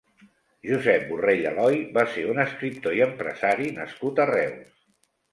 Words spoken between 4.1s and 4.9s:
a Reus.